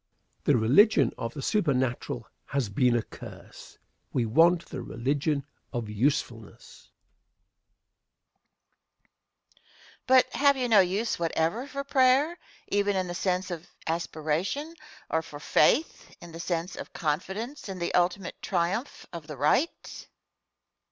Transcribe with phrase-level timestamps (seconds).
[0.45, 3.77] The religion of the supernatural has been a curse.
[4.11, 6.89] We want the religion of usefulness.
[9.03, 9.63] Question.
[10.07, 12.35] But have you no use whatever for prayer
[12.69, 14.73] even in the sense of aspiration
[15.11, 20.07] or for faith, in the sense of confidence in the ultimate triumph of the right?